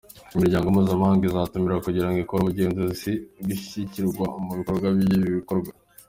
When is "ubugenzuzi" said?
2.41-3.11